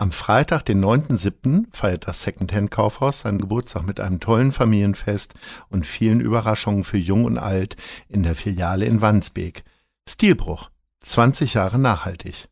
Am 0.00 0.12
Freitag, 0.12 0.64
den 0.64 0.84
9.7., 0.84 1.64
feiert 1.72 2.06
das 2.06 2.22
Secondhand-Kaufhaus 2.22 3.20
seinen 3.20 3.38
Geburtstag 3.38 3.82
mit 3.82 3.98
einem 3.98 4.20
tollen 4.20 4.52
Familienfest 4.52 5.34
und 5.70 5.88
vielen 5.88 6.20
Überraschungen 6.20 6.84
für 6.84 6.98
Jung 6.98 7.24
und 7.24 7.36
Alt 7.36 7.76
in 8.08 8.22
der 8.22 8.36
Filiale 8.36 8.84
in 8.86 9.02
Wandsbek. 9.02 9.64
Stilbruch. 10.08 10.70
20 11.00 11.54
Jahre 11.54 11.80
nachhaltig. 11.80 12.48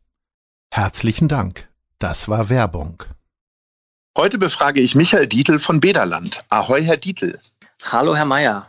Herzlichen 0.71 1.29
Dank. 1.29 1.69
Das 1.99 2.27
war 2.27 2.49
Werbung. 2.49 3.03
Heute 4.17 4.37
befrage 4.37 4.81
ich 4.81 4.95
Michael 4.95 5.27
Dietl 5.27 5.59
von 5.59 5.79
Bederland. 5.79 6.43
Ahoi, 6.49 6.83
Herr 6.83 6.97
Dietl. 6.97 7.39
Hallo, 7.81 8.13
Herr 8.13 8.25
Mayer. 8.25 8.65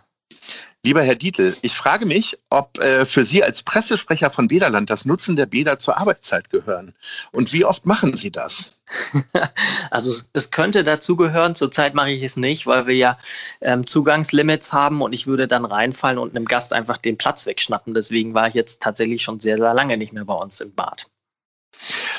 Lieber 0.85 1.03
Herr 1.03 1.17
Dietl, 1.17 1.57
ich 1.63 1.75
frage 1.75 2.07
mich, 2.07 2.39
ob 2.51 2.79
äh, 2.79 3.05
für 3.05 3.25
Sie 3.25 3.43
als 3.43 3.65
Pressesprecher 3.65 4.31
von 4.31 4.47
Bederland 4.47 4.89
das 4.91 5.05
Nutzen 5.05 5.35
der 5.35 5.47
Bäder 5.47 5.79
zur 5.81 5.99
Arbeitszeit 5.99 6.51
gehören. 6.51 6.95
Und 7.33 7.53
wie 7.53 7.65
oft 7.65 7.85
machen 7.85 8.15
Sie 8.15 8.31
das? 8.31 8.73
Also 9.91 10.13
es 10.35 10.51
könnte 10.51 10.85
dazu 10.85 11.17
gehören, 11.17 11.55
zurzeit 11.55 11.95
mache 11.95 12.11
ich 12.11 12.23
es 12.23 12.37
nicht, 12.37 12.67
weil 12.67 12.87
wir 12.87 12.95
ja 12.95 13.19
ähm, 13.61 13.87
Zugangslimits 13.87 14.73
haben 14.73 15.03
und 15.03 15.13
ich 15.13 15.27
würde 15.27 15.49
dann 15.49 15.65
reinfallen 15.65 16.19
und 16.19 16.37
einem 16.37 16.45
Gast 16.45 16.73
einfach 16.73 16.99
den 16.99 17.19
Platz 17.19 17.47
wegschnappen. 17.47 17.95
Deswegen 17.95 18.35
war 18.35 18.49
ich 18.49 18.55
jetzt 18.55 18.83
tatsächlich 18.83 19.23
schon 19.23 19.41
sehr, 19.41 19.59
sehr 19.59 19.75
lange 19.75 19.97
nicht 19.97 20.13
mehr 20.13 20.27
bei 20.27 20.35
uns 20.35 20.61
im 20.61 20.75
Bad. 20.75 21.07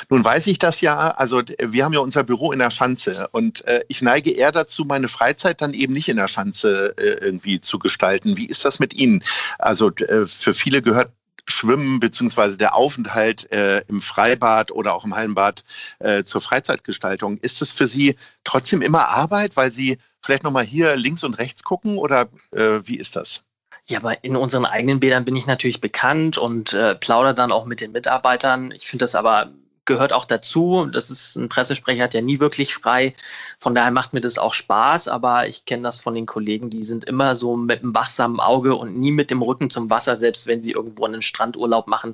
Nun 0.10 0.24
weiß 0.24 0.48
ich 0.48 0.58
das 0.58 0.82
ja, 0.82 1.12
also 1.12 1.44
wir 1.60 1.86
haben 1.86 1.94
ja 1.94 2.00
unser 2.00 2.24
Büro 2.24 2.52
in 2.52 2.60
der 2.60 2.72
Schanze 2.72 3.28
und 3.32 3.64
äh, 3.66 3.84
ich 3.90 4.02
neige 4.02 4.32
eher 4.32 4.52
dazu, 4.52 4.84
meine 4.84 5.08
Freizeit 5.08 5.62
dann 5.62 5.74
eben 5.74 5.94
nicht 5.94 6.10
in 6.10 6.18
der 6.18 6.28
Schanze 6.28 6.96
äh, 6.98 7.24
irgendwie 7.24 7.62
zu 7.62 7.78
gestalten. 7.78 8.36
Wie 8.36 8.48
ist 8.48 8.66
das 8.66 8.80
mit 8.80 8.96
Ihnen? 8.96 9.24
Also 9.60 9.92
äh, 9.92 10.26
für 10.26 10.56
viele 10.56 10.82
gehört 10.82 11.12
Schwimmen 11.46 12.00
beziehungsweise 12.00 12.58
der 12.58 12.76
Aufenthalt 12.76 13.52
äh, 13.52 13.82
im 13.88 14.02
Freibad 14.02 14.72
oder 14.72 14.94
auch 14.94 15.06
im 15.06 15.16
Hallenbad 15.16 15.64
äh, 16.00 16.24
zur 16.24 16.42
Freizeitgestaltung. 16.42 17.38
Ist 17.38 17.62
es 17.62 17.72
für 17.72 17.88
Sie 17.88 18.16
trotzdem 18.44 18.82
immer 18.82 19.10
Arbeit, 19.10 19.58
weil 19.58 19.72
Sie 19.72 20.00
vielleicht 20.22 20.44
nochmal 20.44 20.66
hier 20.66 20.96
links 20.96 21.24
und 21.24 21.36
rechts 21.36 21.64
gucken 21.64 21.98
oder 21.98 22.30
äh, 22.52 22.80
wie 22.84 22.98
ist 22.98 23.16
das? 23.16 23.44
Ja, 23.86 24.00
aber 24.00 24.24
in 24.24 24.36
unseren 24.36 24.66
eigenen 24.66 25.00
Bädern 25.00 25.26
bin 25.26 25.36
ich 25.36 25.48
natürlich 25.48 25.82
bekannt 25.82 26.38
und 26.38 26.74
äh, 26.74 26.96
plaudere 26.96 27.34
dann 27.34 27.52
auch 27.52 27.66
mit 27.66 27.82
den 27.82 27.92
Mitarbeitern. 27.92 28.72
Ich 28.72 28.88
finde 28.88 29.04
das 29.04 29.16
aber 29.16 29.52
gehört 29.90 30.14
auch 30.14 30.26
dazu. 30.26 30.86
Das 30.86 31.10
ist 31.10 31.36
ein 31.36 31.50
Pressesprecher, 31.50 32.04
hat 32.04 32.14
ja 32.14 32.22
nie 32.22 32.40
wirklich 32.40 32.74
frei. 32.76 33.16
Von 33.60 33.76
daher 33.76 33.92
macht 33.92 34.14
mir 34.14 34.22
das 34.22 34.38
auch 34.38 34.54
Spaß, 34.54 35.10
aber 35.10 35.48
ich 35.48 35.66
kenne 35.66 35.84
das 35.84 36.00
von 36.00 36.14
den 36.16 36.28
Kollegen, 36.28 36.70
die 36.70 36.84
sind 36.84 37.04
immer 37.06 37.36
so 37.36 37.58
mit 37.58 37.82
einem 37.82 37.96
wachsamen 37.96 38.40
Auge 38.40 38.76
und 38.76 38.98
nie 38.98 39.12
mit 39.12 39.32
dem 39.32 39.42
Rücken 39.42 39.70
zum 39.70 39.90
Wasser, 39.90 40.16
selbst 40.16 40.48
wenn 40.48 40.64
sie 40.64 40.72
irgendwo 40.72 41.06
einen 41.06 41.24
Strandurlaub 41.24 41.88
machen. 41.88 42.14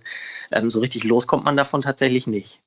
Ähm, 0.51 0.71
so 0.71 0.79
richtig 0.79 1.03
los 1.03 1.27
kommt 1.27 1.43
man 1.43 1.57
davon 1.57 1.81
tatsächlich 1.81 2.27
nicht. 2.27 2.61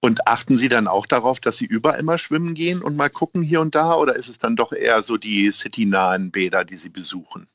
Und 0.00 0.28
achten 0.28 0.56
Sie 0.56 0.68
dann 0.68 0.86
auch 0.86 1.06
darauf, 1.06 1.40
dass 1.40 1.56
Sie 1.56 1.66
überall 1.66 2.04
mal 2.04 2.18
schwimmen 2.18 2.54
gehen 2.54 2.82
und 2.82 2.96
mal 2.96 3.10
gucken 3.10 3.42
hier 3.42 3.60
und 3.60 3.74
da? 3.74 3.94
Oder 3.96 4.14
ist 4.14 4.28
es 4.28 4.38
dann 4.38 4.54
doch 4.54 4.72
eher 4.72 5.02
so 5.02 5.16
die 5.16 5.50
citynahen 5.50 6.30
Bäder, 6.30 6.64
die 6.64 6.76
Sie 6.76 6.90
besuchen? 6.90 7.48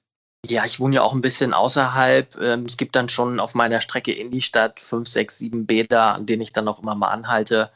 Ja, 0.51 0.65
ich 0.65 0.81
wohne 0.81 0.95
ja 0.95 1.01
auch 1.01 1.13
ein 1.13 1.21
bisschen 1.21 1.53
außerhalb. 1.53 2.37
Ähm, 2.41 2.65
es 2.65 2.75
gibt 2.75 2.97
dann 2.97 3.07
schon 3.07 3.39
auf 3.39 3.55
meiner 3.55 3.79
Strecke 3.79 4.11
in 4.11 4.31
die 4.31 4.41
Stadt 4.41 4.81
fünf, 4.81 5.07
sechs, 5.07 5.37
sieben 5.37 5.65
Bäder, 5.65 6.13
an 6.13 6.25
denen 6.25 6.41
ich 6.41 6.51
dann 6.51 6.67
auch 6.67 6.81
immer 6.83 6.93
mal 6.93 7.07
anhalte. 7.07 7.71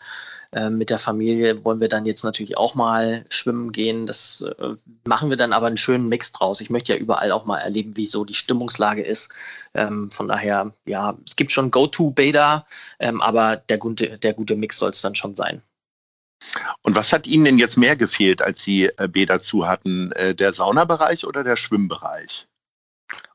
Ähm, 0.51 0.77
mit 0.77 0.89
der 0.89 0.99
Familie 0.99 1.63
wollen 1.63 1.79
wir 1.79 1.87
dann 1.87 2.05
jetzt 2.05 2.25
natürlich 2.25 2.57
auch 2.57 2.75
mal 2.75 3.23
schwimmen 3.29 3.71
gehen. 3.71 4.05
Das 4.05 4.43
äh, 4.59 4.73
machen 5.05 5.29
wir 5.29 5.37
dann 5.37 5.53
aber 5.53 5.67
einen 5.67 5.77
schönen 5.77 6.09
Mix 6.09 6.33
draus. 6.33 6.59
Ich 6.59 6.69
möchte 6.69 6.91
ja 6.91 6.99
überall 6.99 7.31
auch 7.31 7.45
mal 7.45 7.59
erleben, 7.59 7.95
wie 7.95 8.07
so 8.07 8.25
die 8.25 8.33
Stimmungslage 8.33 9.03
ist. 9.03 9.29
Ähm, 9.73 10.11
von 10.11 10.27
daher, 10.27 10.73
ja, 10.85 11.17
es 11.25 11.37
gibt 11.37 11.53
schon 11.53 11.71
Go-To-Bäder, 11.71 12.65
aber 12.99 13.55
der 13.55 13.77
gute, 13.77 14.17
der 14.17 14.33
gute 14.33 14.57
Mix 14.57 14.79
soll 14.79 14.91
es 14.91 15.01
dann 15.01 15.15
schon 15.15 15.37
sein. 15.37 15.61
Und 16.81 16.95
was 16.95 17.13
hat 17.13 17.25
Ihnen 17.25 17.45
denn 17.45 17.57
jetzt 17.57 17.77
mehr 17.77 17.95
gefehlt, 17.95 18.41
als 18.41 18.63
Sie 18.63 18.85
äh, 18.97 19.07
Bäder 19.07 19.39
zu 19.39 19.65
hatten? 19.65 20.11
Äh, 20.11 20.35
der 20.35 20.51
Saunabereich 20.51 21.25
oder 21.25 21.43
der 21.43 21.55
Schwimmbereich? 21.55 22.47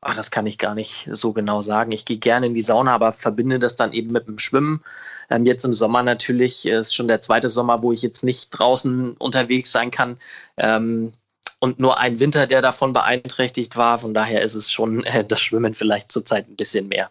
Ach, 0.01 0.15
das 0.15 0.31
kann 0.31 0.47
ich 0.47 0.57
gar 0.57 0.73
nicht 0.73 1.07
so 1.11 1.31
genau 1.31 1.61
sagen. 1.61 1.91
Ich 1.91 2.05
gehe 2.05 2.17
gerne 2.17 2.47
in 2.47 2.53
die 2.53 2.61
Sauna, 2.61 2.93
aber 2.93 3.11
verbinde 3.11 3.59
das 3.59 3.75
dann 3.75 3.93
eben 3.93 4.11
mit 4.11 4.27
dem 4.27 4.39
Schwimmen. 4.39 4.81
Ähm, 5.29 5.45
jetzt 5.45 5.63
im 5.63 5.73
Sommer 5.73 6.01
natürlich 6.03 6.65
äh, 6.65 6.79
ist 6.79 6.95
schon 6.95 7.07
der 7.07 7.21
zweite 7.21 7.49
Sommer, 7.49 7.83
wo 7.83 7.91
ich 7.91 8.01
jetzt 8.01 8.23
nicht 8.23 8.49
draußen 8.49 9.13
unterwegs 9.17 9.71
sein 9.71 9.91
kann. 9.91 10.17
Ähm, 10.57 11.11
und 11.59 11.79
nur 11.79 11.99
ein 11.99 12.19
Winter, 12.19 12.47
der 12.47 12.63
davon 12.63 12.93
beeinträchtigt 12.93 13.77
war. 13.77 13.99
Von 13.99 14.15
daher 14.15 14.41
ist 14.41 14.55
es 14.55 14.71
schon 14.71 15.03
äh, 15.03 15.23
das 15.23 15.39
Schwimmen 15.39 15.75
vielleicht 15.75 16.11
zurzeit 16.11 16.49
ein 16.49 16.55
bisschen 16.55 16.87
mehr. 16.87 17.09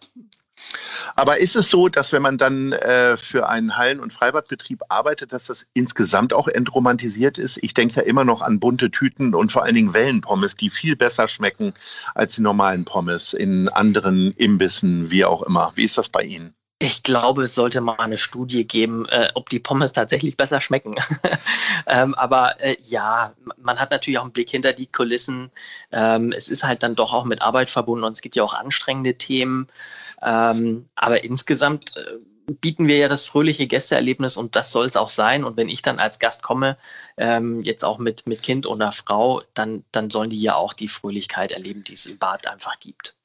Aber 1.16 1.38
ist 1.38 1.56
es 1.56 1.70
so, 1.70 1.88
dass 1.88 2.12
wenn 2.12 2.22
man 2.22 2.38
dann 2.38 2.72
äh, 2.72 3.16
für 3.16 3.48
einen 3.48 3.76
Hallen- 3.76 4.00
und 4.00 4.12
Freibadbetrieb 4.12 4.82
arbeitet, 4.88 5.32
dass 5.32 5.47
das 5.47 5.66
insgesamt 5.75 6.32
auch 6.32 6.48
entromantisiert 6.48 7.38
ist? 7.38 7.58
Ich 7.62 7.75
denke 7.75 7.97
ja 7.97 8.03
immer 8.03 8.25
noch 8.25 8.42
an 8.42 8.60
bunte 8.60 8.91
Tüten 8.91 9.34
und 9.34 9.53
vor 9.53 9.64
allen 9.64 9.75
Dingen 9.75 9.94
Wellenpommes, 9.94 10.56
die 10.56 10.70
viel 10.70 10.97
besser 10.97 11.28
schmecken 11.28 11.75
als 12.14 12.34
die 12.34 12.42
normalen 12.42 12.84
Pommes 12.84 13.32
in 13.32 13.69
anderen 13.69 14.32
Imbissen, 14.36 15.10
wie 15.10 15.25
auch 15.25 15.42
immer. 15.42 15.72
Wie 15.75 15.84
ist 15.84 15.98
das 15.98 16.09
bei 16.09 16.22
Ihnen? 16.22 16.54
Ich 16.82 17.02
glaube, 17.02 17.42
es 17.42 17.54
sollte 17.54 17.82
mal 17.82 17.96
eine 17.98 18.16
Studie 18.16 18.66
geben, 18.66 19.06
äh, 19.10 19.28
ob 19.34 19.50
die 19.50 19.58
Pommes 19.60 19.92
tatsächlich 19.92 20.38
besser 20.38 20.62
schmecken. 20.62 20.94
ähm, 21.86 22.14
aber 22.14 22.58
äh, 22.58 22.74
ja, 22.80 23.34
man 23.58 23.78
hat 23.78 23.91
natürlich 23.91 24.16
auch 24.18 24.22
einen 24.24 24.32
Blick 24.32 24.48
hinter 24.48 24.72
die 24.72 24.86
Kulissen. 24.86 25.50
Ähm, 25.92 26.32
es 26.32 26.48
ist 26.48 26.64
halt 26.64 26.82
dann 26.82 26.94
doch 26.94 27.12
auch 27.12 27.26
mit 27.26 27.42
Arbeit 27.42 27.68
verbunden 27.68 28.04
und 28.04 28.12
es 28.12 28.22
gibt 28.22 28.34
ja 28.34 28.42
auch 28.42 28.54
anstrengende 28.54 29.16
Themen. 29.16 29.66
Ähm, 30.22 30.88
aber 30.94 31.22
insgesamt 31.22 31.98
äh, 31.98 32.16
bieten 32.62 32.86
wir 32.88 32.97
ja 32.97 33.08
das 33.08 33.26
fröhliche 33.26 33.66
Gästeerlebnis 33.66 34.38
und 34.38 34.56
das 34.56 34.72
soll 34.72 34.86
es 34.86 34.97
auch 34.97 35.10
sein. 35.10 35.44
Und 35.44 35.58
wenn 35.58 35.68
ich 35.68 35.82
dann 35.82 35.98
als 35.98 36.18
Gast 36.18 36.42
komme, 36.42 36.78
ähm, 37.18 37.62
jetzt 37.62 37.84
auch 37.84 37.98
mit, 37.98 38.26
mit 38.26 38.42
Kind 38.42 38.66
oder 38.66 38.91
Frau, 38.91 39.42
dann, 39.52 39.84
dann 39.92 40.08
sollen 40.08 40.30
die 40.30 40.41
ja 40.41 40.54
auch 40.54 40.72
die 40.72 40.88
Fröhlichkeit 40.88 41.52
erleben, 41.52 41.84
die 41.84 41.92
es 41.92 42.06
im 42.06 42.16
Bad 42.16 42.48
einfach 42.48 42.80
gibt. 42.80 43.19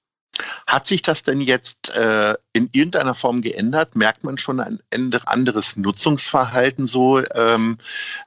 Hat 0.67 0.87
sich 0.87 1.01
das 1.01 1.23
denn 1.23 1.39
jetzt 1.39 1.89
äh, 1.89 2.35
in 2.53 2.69
irgendeiner 2.73 3.15
Form 3.15 3.41
geändert? 3.41 3.95
Merkt 3.95 4.23
man 4.23 4.37
schon 4.37 4.59
ein 4.59 4.81
anderes 5.25 5.77
Nutzungsverhalten 5.77 6.87
so 6.87 7.19
ähm, 7.33 7.77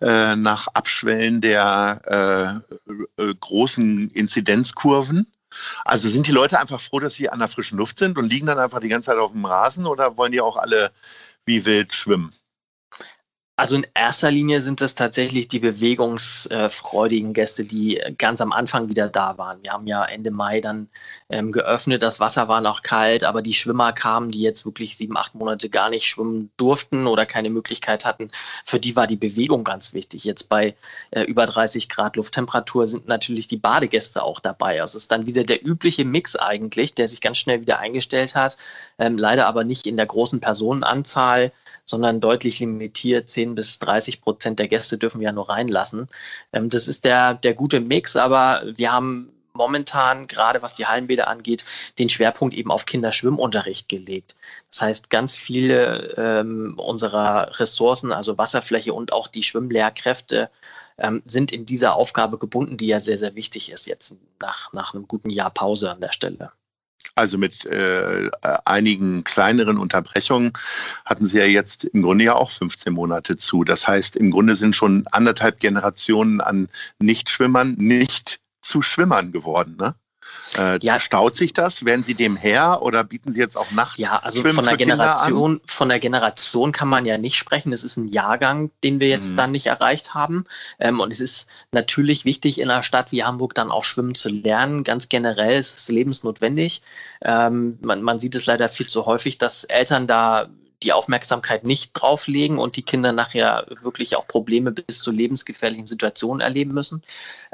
äh, 0.00 0.36
nach 0.36 0.68
Abschwellen 0.68 1.40
der 1.40 2.62
äh, 3.18 3.22
äh, 3.22 3.34
großen 3.40 4.10
Inzidenzkurven? 4.10 5.30
Also 5.84 6.08
sind 6.08 6.26
die 6.26 6.32
Leute 6.32 6.58
einfach 6.58 6.80
froh, 6.80 7.00
dass 7.00 7.14
sie 7.14 7.28
an 7.28 7.38
der 7.40 7.48
frischen 7.48 7.78
Luft 7.78 7.98
sind 7.98 8.16
und 8.18 8.30
liegen 8.30 8.46
dann 8.46 8.58
einfach 8.58 8.80
die 8.80 8.88
ganze 8.88 9.06
Zeit 9.06 9.18
auf 9.18 9.32
dem 9.32 9.44
Rasen 9.44 9.86
oder 9.86 10.16
wollen 10.16 10.32
die 10.32 10.40
auch 10.40 10.56
alle 10.56 10.90
wie 11.44 11.64
wild 11.64 11.94
schwimmen? 11.94 12.30
Also 13.58 13.74
in 13.74 13.84
erster 13.92 14.30
Linie 14.30 14.60
sind 14.60 14.80
es 14.82 14.94
tatsächlich 14.94 15.48
die 15.48 15.58
bewegungsfreudigen 15.58 17.32
Gäste, 17.32 17.64
die 17.64 18.00
ganz 18.16 18.40
am 18.40 18.52
Anfang 18.52 18.88
wieder 18.88 19.08
da 19.08 19.36
waren. 19.36 19.58
Wir 19.64 19.72
haben 19.72 19.88
ja 19.88 20.04
Ende 20.04 20.30
Mai 20.30 20.60
dann 20.60 20.88
ähm, 21.28 21.50
geöffnet, 21.50 22.04
das 22.04 22.20
Wasser 22.20 22.46
war 22.46 22.60
noch 22.60 22.82
kalt, 22.82 23.24
aber 23.24 23.42
die 23.42 23.54
Schwimmer 23.54 23.92
kamen, 23.92 24.30
die 24.30 24.42
jetzt 24.42 24.64
wirklich 24.64 24.96
sieben, 24.96 25.16
acht 25.16 25.34
Monate 25.34 25.70
gar 25.70 25.90
nicht 25.90 26.06
schwimmen 26.06 26.52
durften 26.56 27.08
oder 27.08 27.26
keine 27.26 27.50
Möglichkeit 27.50 28.04
hatten. 28.04 28.30
Für 28.64 28.78
die 28.78 28.94
war 28.94 29.08
die 29.08 29.16
Bewegung 29.16 29.64
ganz 29.64 29.92
wichtig. 29.92 30.22
Jetzt 30.22 30.48
bei 30.48 30.76
äh, 31.10 31.22
über 31.22 31.44
30 31.44 31.88
Grad 31.88 32.14
Lufttemperatur 32.14 32.86
sind 32.86 33.08
natürlich 33.08 33.48
die 33.48 33.56
Badegäste 33.56 34.22
auch 34.22 34.38
dabei. 34.38 34.80
Also 34.80 34.98
es 34.98 35.02
ist 35.02 35.10
dann 35.10 35.26
wieder 35.26 35.42
der 35.42 35.66
übliche 35.66 36.04
Mix 36.04 36.36
eigentlich, 36.36 36.94
der 36.94 37.08
sich 37.08 37.20
ganz 37.20 37.38
schnell 37.38 37.60
wieder 37.60 37.80
eingestellt 37.80 38.36
hat. 38.36 38.56
Ähm, 39.00 39.18
leider 39.18 39.48
aber 39.48 39.64
nicht 39.64 39.88
in 39.88 39.96
der 39.96 40.06
großen 40.06 40.38
Personenanzahl 40.38 41.50
sondern 41.88 42.20
deutlich 42.20 42.60
limitiert. 42.60 43.28
10 43.28 43.54
bis 43.54 43.78
30 43.80 44.20
Prozent 44.20 44.58
der 44.58 44.68
Gäste 44.68 44.98
dürfen 44.98 45.20
wir 45.20 45.26
ja 45.26 45.32
nur 45.32 45.48
reinlassen. 45.48 46.08
Ähm, 46.52 46.68
das 46.68 46.86
ist 46.86 47.04
der, 47.04 47.34
der 47.34 47.54
gute 47.54 47.80
Mix, 47.80 48.14
aber 48.14 48.62
wir 48.76 48.92
haben 48.92 49.32
momentan, 49.54 50.28
gerade 50.28 50.62
was 50.62 50.74
die 50.74 50.86
Hallenbäder 50.86 51.26
angeht, 51.26 51.64
den 51.98 52.08
Schwerpunkt 52.08 52.54
eben 52.54 52.70
auf 52.70 52.86
Kinderschwimmunterricht 52.86 53.88
gelegt. 53.88 54.36
Das 54.70 54.82
heißt, 54.82 55.10
ganz 55.10 55.34
viele 55.34 56.14
ähm, 56.16 56.74
unserer 56.78 57.58
Ressourcen, 57.58 58.12
also 58.12 58.38
Wasserfläche 58.38 58.92
und 58.92 59.12
auch 59.12 59.26
die 59.26 59.42
Schwimmlehrkräfte, 59.42 60.50
ähm, 60.98 61.22
sind 61.26 61.52
in 61.52 61.64
dieser 61.64 61.96
Aufgabe 61.96 62.38
gebunden, 62.38 62.76
die 62.76 62.86
ja 62.86 63.00
sehr, 63.00 63.18
sehr 63.18 63.34
wichtig 63.34 63.72
ist 63.72 63.86
jetzt 63.86 64.16
nach, 64.40 64.72
nach 64.72 64.94
einem 64.94 65.08
guten 65.08 65.30
Jahr 65.30 65.50
Pause 65.50 65.90
an 65.90 66.00
der 66.00 66.12
Stelle. 66.12 66.52
Also 67.18 67.36
mit 67.36 67.66
äh, 67.66 68.30
einigen 68.64 69.24
kleineren 69.24 69.76
Unterbrechungen 69.76 70.52
hatten 71.04 71.26
Sie 71.26 71.38
ja 71.38 71.46
jetzt 71.46 71.84
im 71.84 72.02
Grunde 72.02 72.22
ja 72.22 72.36
auch 72.36 72.52
15 72.52 72.92
Monate 72.92 73.36
zu. 73.36 73.64
Das 73.64 73.88
heißt, 73.88 74.14
im 74.14 74.30
Grunde 74.30 74.54
sind 74.54 74.76
schon 74.76 75.04
anderthalb 75.10 75.58
Generationen 75.58 76.40
an 76.40 76.68
Nichtschwimmern 77.00 77.74
nicht 77.76 78.38
zu 78.60 78.82
Schwimmern 78.82 79.32
geworden. 79.32 79.76
Ne? 79.80 79.96
Äh, 80.56 80.78
ja. 80.82 81.00
Staut 81.00 81.36
sich 81.36 81.52
das? 81.52 81.84
Werden 81.84 82.04
Sie 82.04 82.14
dem 82.14 82.36
her 82.36 82.82
oder 82.82 83.04
bieten 83.04 83.34
Sie 83.34 83.38
jetzt 83.38 83.56
auch 83.56 83.70
Nacht? 83.70 83.98
Ja, 83.98 84.18
also 84.18 84.42
von 84.42 84.64
der 84.64 84.76
Generation, 84.76 85.60
von 85.66 85.88
der 85.88 85.98
Generation 85.98 86.72
kann 86.72 86.88
man 86.88 87.04
ja 87.04 87.18
nicht 87.18 87.36
sprechen. 87.36 87.72
Es 87.72 87.84
ist 87.84 87.96
ein 87.96 88.08
Jahrgang, 88.08 88.70
den 88.82 89.00
wir 89.00 89.08
jetzt 89.08 89.32
mhm. 89.32 89.36
dann 89.36 89.52
nicht 89.52 89.66
erreicht 89.66 90.14
haben. 90.14 90.44
Ähm, 90.78 91.00
und 91.00 91.12
es 91.12 91.20
ist 91.20 91.48
natürlich 91.72 92.24
wichtig, 92.24 92.60
in 92.60 92.70
einer 92.70 92.82
Stadt 92.82 93.12
wie 93.12 93.24
Hamburg 93.24 93.54
dann 93.54 93.70
auch 93.70 93.84
schwimmen 93.84 94.14
zu 94.14 94.28
lernen. 94.28 94.84
Ganz 94.84 95.08
generell 95.08 95.58
ist 95.58 95.76
es 95.76 95.88
lebensnotwendig. 95.88 96.82
Ähm, 97.22 97.78
man, 97.82 98.02
man 98.02 98.18
sieht 98.20 98.34
es 98.34 98.46
leider 98.46 98.68
viel 98.68 98.86
zu 98.86 99.06
häufig, 99.06 99.38
dass 99.38 99.64
Eltern 99.64 100.06
da 100.06 100.48
die 100.82 100.92
Aufmerksamkeit 100.92 101.64
nicht 101.64 101.92
drauflegen 101.94 102.58
und 102.58 102.76
die 102.76 102.82
Kinder 102.82 103.12
nachher 103.12 103.66
wirklich 103.82 104.16
auch 104.16 104.26
Probleme 104.28 104.70
bis 104.70 105.00
zu 105.00 105.10
lebensgefährlichen 105.10 105.86
Situationen 105.86 106.40
erleben 106.40 106.72
müssen. 106.72 107.02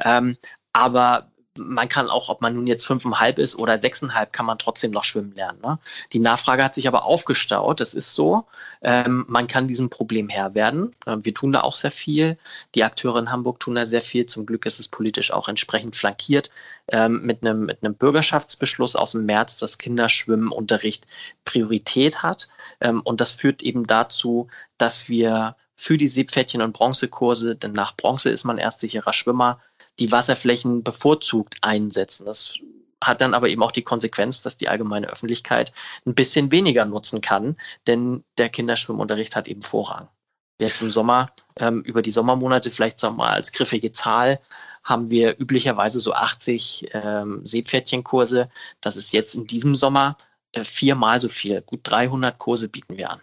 Ähm, 0.05 0.37
aber 0.73 1.31
man 1.59 1.89
kann 1.89 2.11
auch, 2.11 2.29
ob 2.29 2.41
man 2.41 2.55
nun 2.55 2.67
jetzt 2.67 2.87
fünfeinhalb 2.87 3.39
ist 3.39 3.57
oder 3.57 3.79
sechseinhalb, 3.79 4.33
kann 4.33 4.47
man 4.47 4.59
trotzdem 4.59 4.91
noch 4.91 5.05
schwimmen 5.05 5.35
lernen. 5.35 5.61
Ne? 5.63 5.79
Die 6.13 6.19
Nachfrage 6.19 6.65
hat 6.65 6.75
sich 6.75 6.89
aber 6.89 7.05
aufgestaut, 7.05 7.81
das 7.81 7.95
ist 7.95 8.13
so. 8.13 8.45
Ähm, 8.83 9.25
man 9.29 9.47
kann 9.47 9.69
diesem 9.69 9.91
Problem 9.91 10.29
Herr 10.29 10.55
werden. 10.55 10.95
Ähm, 11.07 11.25
wir 11.25 11.35
tun 11.35 11.53
da 11.53 11.61
auch 11.61 11.77
sehr 11.77 11.91
viel. 11.91 12.37
Die 12.75 12.85
Akteure 12.85 13.19
in 13.19 13.31
Hamburg 13.31 13.61
tun 13.61 13.77
da 13.77 13.87
sehr 13.87 14.01
viel. 14.01 14.27
Zum 14.27 14.47
Glück 14.47 14.67
ist 14.67 14.81
es 14.81 14.89
politisch 14.89 15.33
auch 15.33 15.49
entsprechend 15.49 15.97
flankiert 15.97 16.51
ähm, 16.89 17.23
mit, 17.23 17.43
einem, 17.43 17.67
mit 17.67 17.83
einem 17.83 17.95
Bürgerschaftsbeschluss 17.95 18.97
aus 18.97 19.13
dem 19.13 19.27
März, 19.27 19.59
dass 19.59 19.79
Kinderschwimmenunterricht 19.79 21.07
Priorität 21.45 22.23
hat. 22.23 22.49
Ähm, 22.81 23.01
und 23.03 23.21
das 23.21 23.33
führt 23.33 23.63
eben 23.63 23.87
dazu, 23.87 24.49
dass 24.79 25.09
wir 25.09 25.57
für 25.77 25.99
die 25.99 26.09
Seepferdchen- 26.09 26.63
und 26.63 26.73
Bronzekurse, 26.73 27.57
denn 27.57 27.73
nach 27.73 27.97
Bronze 27.97 28.31
ist 28.31 28.45
man 28.45 28.59
erst 28.59 28.81
sicherer 28.81 29.13
Schwimmer, 29.13 29.61
die 29.99 30.13
Wasserflächen 30.13 30.83
bevorzugt 30.83 31.59
einsetzen. 31.63 32.27
Das 32.27 32.59
hat 33.03 33.21
dann 33.21 33.35
aber 33.35 33.49
eben 33.49 33.63
auch 33.63 33.73
die 33.73 33.83
Konsequenz, 33.83 34.43
dass 34.43 34.57
die 34.57 34.69
allgemeine 34.69 35.09
Öffentlichkeit 35.09 35.73
ein 36.07 36.15
bisschen 36.15 36.51
weniger 36.51 36.85
nutzen 36.85 37.21
kann, 37.21 37.57
denn 37.87 38.25
der 38.39 38.49
Kinderschwimmunterricht 38.49 39.37
hat 39.37 39.47
eben 39.47 39.63
Vorrang. 39.63 40.09
Jetzt 40.61 40.83
im 40.83 40.91
Sommer, 40.91 41.31
ähm, 41.57 41.83
über 41.83 42.01
die 42.01 42.13
Sommermonate, 42.13 42.71
vielleicht 42.71 43.01
sagen 43.01 43.17
wir 43.17 43.25
mal 43.25 43.33
als 43.33 43.53
griffige 43.53 43.93
Zahl, 43.93 44.41
haben 44.85 45.11
wir 45.11 45.39
üblicherweise 45.39 45.99
so 45.99 46.13
80 46.13 46.91
ähm, 46.93 47.45
Seepferdchenkurse. 47.45 48.49
Das 48.81 48.97
ist 48.97 49.13
jetzt 49.13 49.35
in 49.35 49.47
diesem 49.47 49.75
Sommer 49.75 50.17
äh, 50.53 50.63
viermal 50.63 51.19
so 51.19 51.29
viel. 51.29 51.61
Gut 51.63 51.81
300 51.83 52.39
Kurse 52.39 52.69
bieten 52.69 52.97
wir 52.97 53.11
an. 53.11 53.21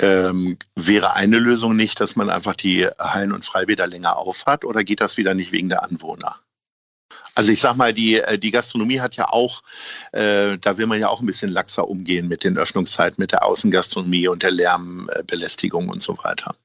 Ähm, 0.00 0.58
wäre 0.74 1.14
eine 1.14 1.38
Lösung 1.38 1.76
nicht, 1.76 2.00
dass 2.00 2.16
man 2.16 2.28
einfach 2.28 2.56
die 2.56 2.86
Hallen 2.98 3.32
und 3.32 3.44
Freibäder 3.44 3.86
länger 3.86 4.16
aufhat 4.16 4.64
oder 4.64 4.82
geht 4.82 5.00
das 5.00 5.16
wieder 5.16 5.34
nicht 5.34 5.52
wegen 5.52 5.68
der 5.68 5.84
Anwohner? 5.84 6.36
Also 7.34 7.52
ich 7.52 7.60
sag 7.60 7.76
mal, 7.76 7.92
die, 7.92 8.16
äh, 8.16 8.38
die 8.38 8.50
Gastronomie 8.50 9.00
hat 9.00 9.16
ja 9.16 9.28
auch, 9.28 9.62
äh, 10.12 10.58
da 10.58 10.78
will 10.78 10.86
man 10.86 11.00
ja 11.00 11.08
auch 11.08 11.20
ein 11.20 11.26
bisschen 11.26 11.50
laxer 11.50 11.88
umgehen 11.88 12.28
mit 12.28 12.44
den 12.44 12.58
Öffnungszeiten, 12.58 13.20
mit 13.20 13.32
der 13.32 13.44
Außengastronomie 13.44 14.28
und 14.28 14.42
der 14.42 14.50
Lärmbelästigung 14.52 15.88
und 15.88 16.02
so 16.02 16.16
weiter. 16.22 16.56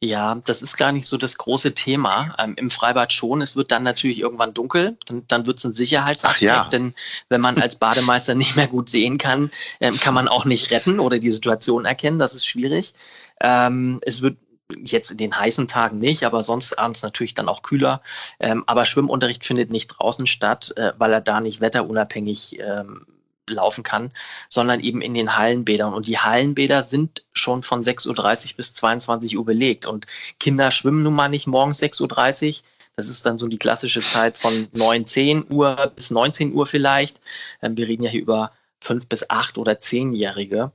Ja, 0.00 0.36
das 0.46 0.62
ist 0.62 0.76
gar 0.76 0.92
nicht 0.92 1.06
so 1.06 1.16
das 1.16 1.36
große 1.36 1.74
Thema. 1.74 2.34
Ähm, 2.38 2.54
Im 2.56 2.70
Freibad 2.70 3.12
schon. 3.12 3.42
Es 3.42 3.56
wird 3.56 3.70
dann 3.70 3.82
natürlich 3.82 4.20
irgendwann 4.20 4.54
dunkel. 4.54 4.96
Dann, 5.06 5.24
dann 5.26 5.46
wird 5.46 5.58
es 5.58 5.64
ein 5.64 5.74
Sicherheitsaspekt. 5.74 6.42
Ja. 6.42 6.68
Denn 6.70 6.94
wenn 7.28 7.40
man 7.40 7.60
als 7.60 7.76
Bademeister 7.76 8.34
nicht 8.36 8.56
mehr 8.56 8.68
gut 8.68 8.88
sehen 8.88 9.18
kann, 9.18 9.50
ähm, 9.80 9.98
kann 9.98 10.14
man 10.14 10.28
auch 10.28 10.44
nicht 10.44 10.70
retten 10.70 11.00
oder 11.00 11.18
die 11.18 11.30
Situation 11.30 11.84
erkennen. 11.84 12.18
Das 12.18 12.34
ist 12.34 12.46
schwierig. 12.46 12.94
Ähm, 13.40 14.00
es 14.04 14.22
wird 14.22 14.38
jetzt 14.84 15.10
in 15.10 15.16
den 15.16 15.38
heißen 15.38 15.66
Tagen 15.66 15.98
nicht, 15.98 16.24
aber 16.24 16.42
sonst 16.42 16.78
abends 16.78 17.02
natürlich 17.02 17.34
dann 17.34 17.48
auch 17.48 17.62
kühler. 17.62 18.02
Ähm, 18.38 18.64
aber 18.66 18.84
Schwimmunterricht 18.84 19.44
findet 19.44 19.70
nicht 19.70 19.88
draußen 19.88 20.26
statt, 20.26 20.72
äh, 20.76 20.92
weil 20.98 21.12
er 21.12 21.20
da 21.20 21.40
nicht 21.40 21.60
wetterunabhängig 21.60 22.58
ähm, 22.60 23.06
laufen 23.54 23.82
kann, 23.82 24.10
sondern 24.48 24.80
eben 24.80 25.02
in 25.02 25.14
den 25.14 25.36
Hallenbädern. 25.36 25.94
Und 25.94 26.06
die 26.06 26.18
Hallenbäder 26.18 26.82
sind 26.82 27.24
schon 27.32 27.62
von 27.62 27.84
6.30 27.84 28.08
Uhr 28.50 28.56
bis 28.56 28.74
22 28.74 29.36
Uhr 29.36 29.44
belegt. 29.44 29.86
Und 29.86 30.06
Kinder 30.40 30.70
schwimmen 30.70 31.02
nun 31.02 31.14
mal 31.14 31.28
nicht 31.28 31.46
morgens 31.46 31.82
6.30 31.82 32.48
Uhr. 32.48 32.62
Das 32.96 33.08
ist 33.08 33.24
dann 33.24 33.38
so 33.38 33.46
die 33.46 33.58
klassische 33.58 34.00
Zeit 34.00 34.38
von 34.38 34.66
9, 34.72 35.06
10 35.06 35.46
Uhr 35.50 35.92
bis 35.94 36.10
19 36.10 36.52
Uhr 36.52 36.66
vielleicht. 36.66 37.20
Ähm, 37.62 37.76
wir 37.76 37.86
reden 37.86 38.02
ja 38.02 38.10
hier 38.10 38.22
über 38.22 38.52
fünf 38.80 39.08
bis 39.08 39.28
acht 39.30 39.58
oder 39.58 39.80
zehnjährige 39.80 40.72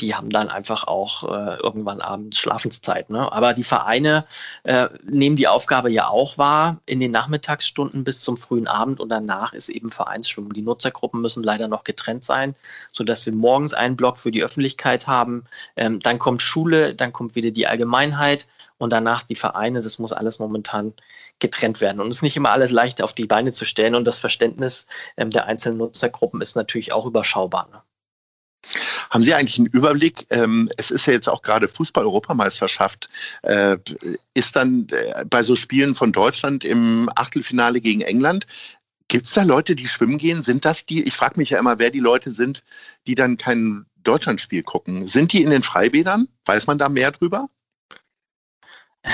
die 0.00 0.14
haben 0.14 0.30
dann 0.30 0.48
einfach 0.48 0.86
auch 0.86 1.24
äh, 1.24 1.56
irgendwann 1.56 2.00
abends 2.00 2.38
Schlafenszeit. 2.38 3.10
Ne? 3.10 3.30
Aber 3.32 3.52
die 3.52 3.64
Vereine 3.64 4.24
äh, 4.62 4.88
nehmen 5.04 5.36
die 5.36 5.48
Aufgabe 5.48 5.90
ja 5.90 6.08
auch 6.08 6.38
wahr 6.38 6.80
in 6.86 7.00
den 7.00 7.10
Nachmittagsstunden 7.10 8.04
bis 8.04 8.20
zum 8.20 8.36
frühen 8.36 8.68
Abend 8.68 9.00
und 9.00 9.08
danach 9.08 9.52
ist 9.52 9.68
eben 9.68 9.90
Vereinsschwimmen. 9.90 10.52
Die 10.52 10.62
Nutzergruppen 10.62 11.20
müssen 11.20 11.42
leider 11.42 11.66
noch 11.66 11.84
getrennt 11.84 12.24
sein, 12.24 12.54
sodass 12.92 13.26
wir 13.26 13.32
morgens 13.32 13.74
einen 13.74 13.96
Block 13.96 14.18
für 14.18 14.30
die 14.30 14.44
Öffentlichkeit 14.44 15.08
haben. 15.08 15.44
Ähm, 15.76 15.98
dann 16.00 16.18
kommt 16.18 16.42
Schule, 16.42 16.94
dann 16.94 17.12
kommt 17.12 17.34
wieder 17.34 17.50
die 17.50 17.66
Allgemeinheit 17.66 18.48
und 18.78 18.92
danach 18.92 19.24
die 19.24 19.36
Vereine. 19.36 19.80
Das 19.80 19.98
muss 19.98 20.12
alles 20.12 20.38
momentan 20.38 20.94
getrennt 21.40 21.80
werden. 21.80 22.00
Und 22.00 22.08
es 22.08 22.16
ist 22.16 22.22
nicht 22.22 22.36
immer 22.36 22.50
alles 22.50 22.70
leicht 22.70 23.02
auf 23.02 23.12
die 23.12 23.26
Beine 23.26 23.52
zu 23.52 23.64
stellen 23.64 23.94
und 23.94 24.06
das 24.06 24.18
Verständnis 24.18 24.86
ähm, 25.16 25.30
der 25.30 25.46
einzelnen 25.46 25.78
Nutzergruppen 25.78 26.40
ist 26.40 26.56
natürlich 26.56 26.92
auch 26.92 27.06
überschaubar. 27.06 27.68
Ne? 27.72 27.82
Haben 29.10 29.24
Sie 29.24 29.34
eigentlich 29.34 29.58
einen 29.58 29.68
Überblick? 29.68 30.26
Ähm, 30.30 30.70
es 30.76 30.90
ist 30.90 31.06
ja 31.06 31.12
jetzt 31.12 31.28
auch 31.28 31.42
gerade 31.42 31.68
Fußball-Europameisterschaft. 31.68 33.08
Äh, 33.42 33.78
ist 34.34 34.56
dann 34.56 34.86
äh, 34.90 35.24
bei 35.24 35.42
so 35.42 35.54
Spielen 35.54 35.94
von 35.94 36.12
Deutschland 36.12 36.64
im 36.64 37.08
Achtelfinale 37.14 37.80
gegen 37.80 38.02
England, 38.02 38.46
gibt 39.08 39.26
es 39.26 39.32
da 39.32 39.42
Leute, 39.42 39.74
die 39.74 39.88
schwimmen 39.88 40.18
gehen? 40.18 40.42
Sind 40.42 40.64
das 40.64 40.86
die? 40.86 41.02
Ich 41.02 41.14
frage 41.14 41.38
mich 41.40 41.50
ja 41.50 41.58
immer, 41.58 41.78
wer 41.78 41.90
die 41.90 41.98
Leute 41.98 42.30
sind, 42.30 42.62
die 43.06 43.14
dann 43.14 43.36
kein 43.36 43.86
Deutschlandspiel 44.04 44.62
gucken. 44.62 45.08
Sind 45.08 45.32
die 45.32 45.42
in 45.42 45.50
den 45.50 45.62
Freibädern? 45.62 46.28
Weiß 46.44 46.66
man 46.66 46.78
da 46.78 46.88
mehr 46.88 47.10
drüber? 47.10 47.48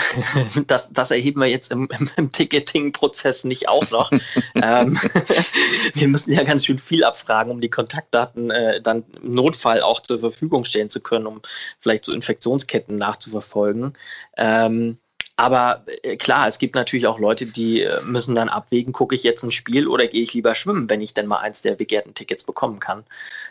das, 0.67 0.93
das 0.93 1.11
erheben 1.11 1.41
wir 1.41 1.49
jetzt 1.49 1.71
im, 1.71 1.89
im, 1.99 2.11
im 2.17 2.33
Ticketing-Prozess 2.33 3.45
nicht 3.45 3.69
auch 3.69 3.89
noch. 3.91 4.11
ähm, 4.63 4.99
wir 5.95 6.09
müssen 6.09 6.33
ja 6.33 6.43
ganz 6.43 6.67
schön 6.67 6.79
viel 6.79 7.05
abfragen, 7.05 7.53
um 7.53 7.61
die 7.61 7.71
Kontaktdaten 7.71 8.51
äh, 8.51 8.81
dann 8.81 9.05
im 9.23 9.35
Notfall 9.35 9.81
auch 9.83 10.01
zur 10.01 10.21
Verfügung 10.21 10.65
stellen 10.65 10.91
zu 10.91 11.01
können, 11.01 11.27
um 11.27 11.41
vielleicht 11.81 12.05
so 12.05 12.13
Infektionsketten 12.13 12.97
nachzuverfolgen. 12.97 13.93
Ähm, 14.37 14.99
aber 15.37 15.85
äh, 16.03 16.17
klar, 16.17 16.47
es 16.47 16.59
gibt 16.59 16.75
natürlich 16.75 17.07
auch 17.07 17.19
Leute, 17.19 17.47
die 17.47 17.83
äh, 17.83 18.03
müssen 18.03 18.35
dann 18.35 18.49
abwägen, 18.49 18.93
gucke 18.93 19.15
ich 19.15 19.25
jetzt 19.25 19.43
ein 19.43 19.51
Spiel 19.51 19.89
oder 19.89 20.07
gehe 20.07 20.23
ich 20.23 20.35
lieber 20.35 20.55
schwimmen, 20.55 20.89
wenn 20.89 21.01
ich 21.01 21.15
denn 21.15 21.27
mal 21.27 21.39
eins 21.39 21.63
der 21.63 21.75
begehrten 21.75 22.15
Tickets 22.15 22.45
bekommen 22.45 22.79
kann. 22.79 23.05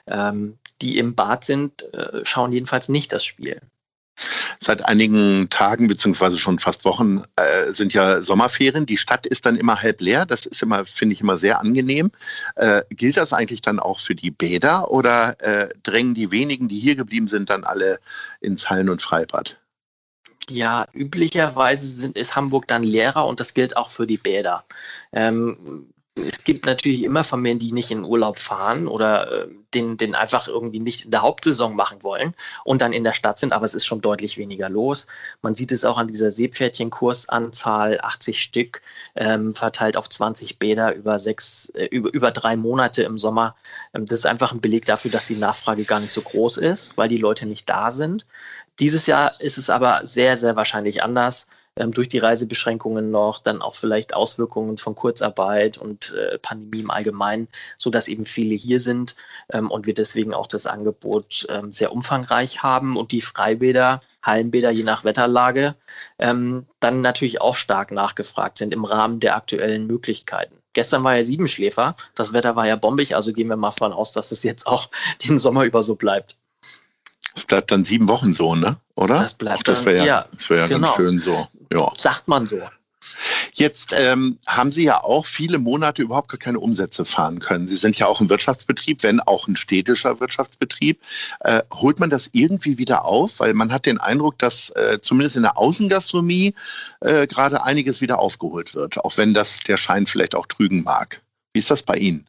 Ähm, 0.07 0.57
die 0.81 0.97
im 0.97 1.15
Bad 1.15 1.43
sind, 1.45 1.93
äh, 1.93 2.25
schauen 2.25 2.51
jedenfalls 2.53 2.89
nicht 2.89 3.11
das 3.11 3.25
Spiel. 3.25 3.61
Seit 4.59 4.85
einigen 4.85 5.49
Tagen 5.49 5.87
beziehungsweise 5.87 6.37
schon 6.37 6.59
fast 6.59 6.85
Wochen 6.85 7.23
äh, 7.35 7.73
sind 7.73 7.93
ja 7.93 8.21
Sommerferien. 8.21 8.85
Die 8.85 8.97
Stadt 8.97 9.25
ist 9.25 9.45
dann 9.45 9.55
immer 9.55 9.81
halb 9.81 10.01
leer. 10.01 10.25
Das 10.25 10.45
ist 10.45 10.61
immer, 10.61 10.85
finde 10.85 11.13
ich, 11.13 11.21
immer 11.21 11.39
sehr 11.39 11.59
angenehm. 11.59 12.11
Äh, 12.55 12.83
gilt 12.89 13.17
das 13.17 13.33
eigentlich 13.33 13.61
dann 13.61 13.79
auch 13.79 13.99
für 13.99 14.15
die 14.15 14.31
Bäder 14.31 14.91
oder 14.91 15.35
äh, 15.41 15.69
drängen 15.83 16.13
die 16.13 16.31
wenigen, 16.31 16.67
die 16.67 16.79
hier 16.79 16.95
geblieben 16.95 17.27
sind, 17.27 17.49
dann 17.49 17.63
alle 17.63 17.99
ins 18.39 18.69
Hallen- 18.69 18.89
und 18.89 19.01
Freibad? 19.01 19.57
Ja, 20.49 20.87
üblicherweise 20.93 21.87
sind, 21.87 22.17
ist 22.17 22.35
Hamburg 22.35 22.67
dann 22.67 22.83
leerer 22.83 23.25
und 23.25 23.39
das 23.39 23.53
gilt 23.53 23.77
auch 23.77 23.89
für 23.89 24.05
die 24.05 24.17
Bäder. 24.17 24.65
Ähm, 25.13 25.87
es 26.15 26.43
gibt 26.43 26.65
natürlich 26.65 27.03
immer 27.03 27.23
Familien, 27.23 27.57
die 27.57 27.71
nicht 27.71 27.89
in 27.89 28.03
Urlaub 28.03 28.37
fahren 28.37 28.87
oder 28.87 29.31
äh, 29.31 29.47
den, 29.73 29.97
den 29.97 30.13
einfach 30.13 30.47
irgendwie 30.47 30.79
nicht 30.79 31.05
in 31.05 31.11
der 31.11 31.23
Hauptsaison 31.23 31.75
machen 31.75 32.03
wollen 32.03 32.35
und 32.63 32.81
dann 32.81 32.93
in 32.93 33.03
der 33.03 33.13
Stadt 33.13 33.39
sind, 33.39 33.51
aber 33.51 33.65
es 33.65 33.73
ist 33.73 33.85
schon 33.85 34.01
deutlich 34.01 34.37
weniger 34.37 34.69
los. 34.69 35.07
Man 35.41 35.55
sieht 35.55 35.71
es 35.71 35.83
auch 35.83 35.97
an 35.97 36.07
dieser 36.07 36.29
Seepferdchenkursanzahl, 36.29 37.99
80 38.01 38.41
Stück, 38.41 38.83
ähm, 39.15 39.55
verteilt 39.55 39.97
auf 39.97 40.07
20 40.07 40.59
Bäder 40.59 40.93
über 40.93 41.17
sechs, 41.17 41.69
äh, 41.69 41.85
über, 41.85 42.13
über 42.13 42.29
drei 42.29 42.55
Monate 42.57 43.03
im 43.03 43.17
Sommer. 43.17 43.55
Ähm, 43.95 44.05
das 44.05 44.19
ist 44.19 44.25
einfach 44.27 44.51
ein 44.51 44.61
Beleg 44.61 44.85
dafür, 44.85 45.09
dass 45.09 45.25
die 45.25 45.35
Nachfrage 45.35 45.83
gar 45.83 45.99
nicht 45.99 46.13
so 46.13 46.21
groß 46.21 46.57
ist, 46.57 46.95
weil 46.95 47.07
die 47.07 47.17
Leute 47.17 47.47
nicht 47.47 47.67
da 47.69 47.89
sind. 47.89 48.27
Dieses 48.79 49.07
Jahr 49.07 49.39
ist 49.41 49.57
es 49.57 49.69
aber 49.69 50.05
sehr, 50.05 50.37
sehr 50.37 50.55
wahrscheinlich 50.55 51.01
anders. 51.01 51.47
Ähm, 51.77 51.91
durch 51.91 52.09
die 52.09 52.19
Reisebeschränkungen 52.19 53.11
noch, 53.11 53.39
dann 53.39 53.61
auch 53.61 53.75
vielleicht 53.75 54.15
Auswirkungen 54.15 54.77
von 54.77 54.95
Kurzarbeit 54.95 55.77
und 55.77 56.13
äh, 56.13 56.37
Pandemie 56.39 56.81
im 56.81 56.91
Allgemeinen, 56.91 57.47
so 57.77 57.89
dass 57.89 58.07
eben 58.07 58.25
viele 58.25 58.55
hier 58.55 58.79
sind 58.79 59.15
ähm, 59.51 59.71
und 59.71 59.87
wir 59.87 59.93
deswegen 59.93 60.33
auch 60.33 60.47
das 60.47 60.67
Angebot 60.67 61.47
ähm, 61.49 61.71
sehr 61.71 61.91
umfangreich 61.91 62.63
haben 62.63 62.97
und 62.97 63.11
die 63.11 63.21
Freibäder 63.21 64.01
Hallenbäder 64.21 64.71
je 64.71 64.83
nach 64.83 65.03
Wetterlage 65.03 65.75
dann 66.17 66.65
natürlich 67.01 67.41
auch 67.41 67.57
stark 67.57 67.91
nachgefragt 67.91 68.57
sind 68.57 68.73
im 68.73 68.85
Rahmen 68.85 69.19
der 69.19 69.35
aktuellen 69.35 69.85
Möglichkeiten. 69.85 70.63
Gestern 70.73 71.03
war 71.03 71.15
ja 71.15 71.23
Siebenschläfer, 71.23 71.95
das 72.15 72.33
Wetter 72.33 72.55
war 72.55 72.67
ja 72.67 72.75
bombig, 72.75 73.15
also 73.15 73.31
gehen 73.31 73.47
wir 73.47 73.57
mal 73.57 73.71
von 73.71 73.93
aus, 73.93 74.11
dass 74.11 74.31
es 74.31 74.43
jetzt 74.43 74.65
auch 74.65 74.89
den 75.27 75.39
Sommer 75.39 75.63
über 75.63 75.83
so 75.83 75.95
bleibt. 75.95 76.37
Es 77.35 77.45
bleibt 77.45 77.71
dann 77.71 77.83
sieben 77.83 78.07
Wochen 78.07 78.31
so, 78.31 78.55
ne? 78.55 78.77
Oder? 78.95 79.19
Das 79.19 79.33
bleibt 79.33 79.59
Ach, 79.59 79.63
das 79.63 79.85
wäre 79.85 79.97
ja, 79.97 80.05
ja, 80.05 80.25
das 80.31 80.49
wär 80.49 80.57
ja 80.57 80.67
genau. 80.67 80.81
ganz 80.81 80.95
schön 80.95 81.19
so. 81.19 81.47
Ja. 81.73 81.91
Sagt 81.97 82.27
man 82.27 82.45
so. 82.45 82.59
Jetzt 83.53 83.93
ähm, 83.93 84.37
haben 84.47 84.71
Sie 84.71 84.83
ja 84.83 85.03
auch 85.03 85.25
viele 85.25 85.59
Monate 85.59 86.01
überhaupt 86.01 86.29
gar 86.29 86.39
keine 86.39 86.59
Umsätze 86.59 87.03
fahren 87.03 87.39
können. 87.39 87.67
Sie 87.67 87.75
sind 87.75 87.97
ja 87.99 88.07
auch 88.07 88.21
ein 88.21 88.29
Wirtschaftsbetrieb, 88.29 89.03
wenn 89.03 89.19
auch 89.19 89.47
ein 89.47 89.55
städtischer 89.55 90.19
Wirtschaftsbetrieb. 90.19 90.99
Äh, 91.41 91.61
holt 91.73 91.99
man 91.99 92.09
das 92.09 92.29
irgendwie 92.31 92.77
wieder 92.77 93.05
auf? 93.05 93.39
Weil 93.39 93.53
man 93.53 93.73
hat 93.73 93.85
den 93.85 93.99
Eindruck, 93.99 94.39
dass 94.39 94.69
äh, 94.71 94.99
zumindest 95.01 95.35
in 95.35 95.43
der 95.43 95.57
Außengastronomie 95.57 96.53
äh, 97.01 97.27
gerade 97.27 97.63
einiges 97.63 98.01
wieder 98.01 98.19
aufgeholt 98.19 98.73
wird, 98.73 99.03
auch 99.03 99.17
wenn 99.17 99.33
das 99.33 99.59
der 99.59 99.77
Schein 99.77 100.07
vielleicht 100.07 100.33
auch 100.33 100.47
trügen 100.47 100.83
mag. 100.83 101.21
Wie 101.53 101.59
ist 101.59 101.69
das 101.69 101.83
bei 101.83 101.97
Ihnen? 101.97 102.25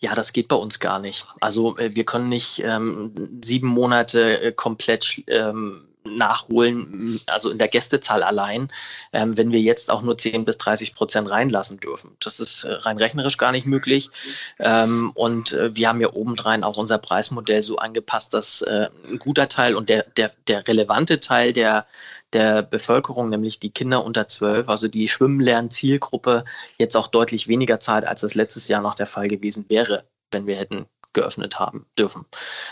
Ja, 0.00 0.14
das 0.14 0.32
geht 0.32 0.48
bei 0.48 0.56
uns 0.56 0.80
gar 0.80 0.98
nicht. 0.98 1.26
Also 1.40 1.76
äh, 1.78 1.94
wir 1.94 2.04
können 2.04 2.28
nicht 2.28 2.62
ähm, 2.64 3.12
sieben 3.42 3.68
Monate 3.68 4.40
äh, 4.40 4.52
komplett 4.52 5.22
ähm, 5.26 5.89
nachholen, 6.04 7.20
also 7.26 7.50
in 7.50 7.58
der 7.58 7.68
Gästezahl 7.68 8.22
allein, 8.22 8.68
ähm, 9.12 9.36
wenn 9.36 9.52
wir 9.52 9.60
jetzt 9.60 9.90
auch 9.90 10.02
nur 10.02 10.16
10 10.16 10.44
bis 10.44 10.58
30 10.58 10.94
Prozent 10.94 11.30
reinlassen 11.30 11.78
dürfen. 11.78 12.16
Das 12.20 12.40
ist 12.40 12.64
äh, 12.64 12.72
rein 12.72 12.98
rechnerisch 12.98 13.36
gar 13.36 13.52
nicht 13.52 13.66
möglich. 13.66 14.10
Ähm, 14.58 15.12
und 15.14 15.52
äh, 15.52 15.74
wir 15.74 15.88
haben 15.88 16.00
ja 16.00 16.12
obendrein 16.12 16.64
auch 16.64 16.76
unser 16.76 16.98
Preismodell 16.98 17.62
so 17.62 17.76
angepasst, 17.76 18.34
dass 18.34 18.62
äh, 18.62 18.88
ein 19.08 19.18
guter 19.18 19.48
Teil 19.48 19.74
und 19.74 19.88
der, 19.88 20.04
der, 20.16 20.32
der 20.48 20.66
relevante 20.66 21.20
Teil 21.20 21.52
der, 21.52 21.86
der 22.32 22.62
Bevölkerung, 22.62 23.28
nämlich 23.28 23.60
die 23.60 23.70
Kinder 23.70 24.04
unter 24.04 24.26
12, 24.28 24.68
also 24.68 24.88
die 24.88 25.08
Schwimmenlern-Zielgruppe, 25.08 26.44
jetzt 26.78 26.96
auch 26.96 27.08
deutlich 27.08 27.48
weniger 27.48 27.80
zahlt, 27.80 28.06
als 28.06 28.22
das 28.22 28.34
letztes 28.34 28.68
Jahr 28.68 28.82
noch 28.82 28.94
der 28.94 29.06
Fall 29.06 29.28
gewesen 29.28 29.66
wäre, 29.68 30.04
wenn 30.30 30.46
wir 30.46 30.56
hätten 30.56 30.86
geöffnet 31.12 31.58
haben 31.58 31.86
dürfen. 31.98 32.24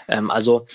Ähm, 0.07 0.31
also 0.31 0.67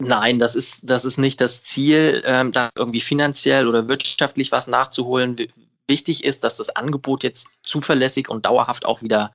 Nein, 0.00 0.38
das 0.38 0.56
ist, 0.56 0.88
das 0.88 1.04
ist 1.04 1.18
nicht 1.18 1.40
das 1.40 1.62
Ziel, 1.62 2.22
ähm, 2.24 2.52
da 2.52 2.70
irgendwie 2.74 3.02
finanziell 3.02 3.68
oder 3.68 3.86
wirtschaftlich 3.86 4.50
was 4.50 4.66
nachzuholen. 4.66 5.36
Wichtig 5.86 6.24
ist, 6.24 6.42
dass 6.42 6.56
das 6.56 6.74
Angebot 6.74 7.22
jetzt 7.22 7.48
zuverlässig 7.64 8.28
und 8.28 8.46
dauerhaft 8.46 8.86
auch 8.86 9.02
wieder 9.02 9.34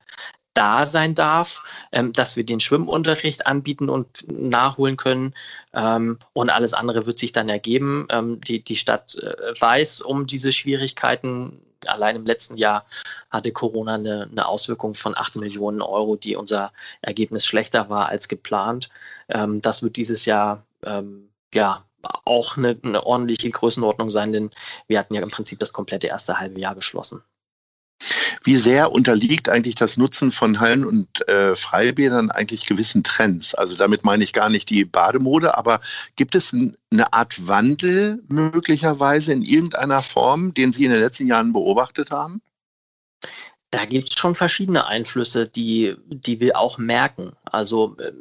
da 0.55 0.85
sein 0.85 1.13
darf, 1.13 1.63
ähm, 1.91 2.13
dass 2.13 2.35
wir 2.35 2.45
den 2.45 2.59
Schwimmunterricht 2.59 3.45
anbieten 3.45 3.89
und 3.89 4.25
nachholen 4.27 4.97
können. 4.97 5.35
Ähm, 5.73 6.17
und 6.33 6.49
alles 6.49 6.73
andere 6.73 7.05
wird 7.05 7.19
sich 7.19 7.31
dann 7.31 7.49
ergeben. 7.49 8.07
Ähm, 8.09 8.41
die, 8.41 8.63
die 8.63 8.77
Stadt 8.77 9.15
äh, 9.15 9.53
weiß 9.59 10.01
um 10.01 10.25
diese 10.25 10.51
Schwierigkeiten. 10.51 11.61
Allein 11.89 12.15
im 12.15 12.25
letzten 12.25 12.57
Jahr 12.57 12.85
hatte 13.29 13.51
Corona 13.51 13.95
eine, 13.95 14.27
eine 14.31 14.47
Auswirkung 14.47 14.93
von 14.93 15.15
8 15.15 15.37
Millionen 15.37 15.81
Euro, 15.81 16.15
die 16.15 16.35
unser 16.35 16.71
Ergebnis 17.01 17.45
schlechter 17.45 17.89
war 17.89 18.09
als 18.09 18.27
geplant. 18.27 18.89
Ähm, 19.29 19.61
das 19.61 19.83
wird 19.83 19.95
dieses 19.97 20.25
Jahr 20.25 20.63
ähm, 20.83 21.29
ja 21.53 21.85
auch 22.25 22.57
eine, 22.57 22.77
eine 22.83 23.05
ordentliche 23.05 23.49
Größenordnung 23.49 24.09
sein, 24.09 24.31
denn 24.33 24.49
wir 24.87 24.99
hatten 24.99 25.13
ja 25.13 25.21
im 25.21 25.31
Prinzip 25.31 25.59
das 25.59 25.73
komplette 25.73 26.07
erste 26.07 26.39
halbe 26.39 26.59
Jahr 26.59 26.75
geschlossen. 26.75 27.23
Wie 28.45 28.57
sehr 28.57 28.91
unterliegt 28.91 29.49
eigentlich 29.49 29.73
das 29.73 29.97
Nutzen 29.97 30.31
von 30.31 30.59
Hallen 30.59 30.85
und 30.85 31.27
äh, 31.27 31.55
Freibädern 31.55 32.29
eigentlich 32.29 32.67
gewissen 32.67 33.03
Trends? 33.03 33.55
Also 33.55 33.75
damit 33.75 34.05
meine 34.05 34.23
ich 34.23 34.33
gar 34.33 34.49
nicht 34.49 34.69
die 34.69 34.85
Bademode, 34.85 35.57
aber 35.57 35.81
gibt 36.15 36.35
es 36.35 36.53
ein, 36.53 36.77
eine 36.91 37.11
Art 37.11 37.47
Wandel 37.47 38.23
möglicherweise 38.27 39.33
in 39.33 39.41
irgendeiner 39.41 40.03
Form, 40.03 40.53
den 40.53 40.71
Sie 40.71 40.85
in 40.85 40.91
den 40.91 41.01
letzten 41.01 41.25
Jahren 41.25 41.53
beobachtet 41.53 42.11
haben? 42.11 42.39
Da 43.71 43.85
gibt 43.85 44.11
es 44.11 44.19
schon 44.19 44.35
verschiedene 44.35 44.85
Einflüsse, 44.85 45.47
die, 45.47 45.95
die 46.05 46.39
wir 46.39 46.59
auch 46.59 46.77
merken. 46.77 47.31
Also 47.45 47.97
äh, 47.97 48.11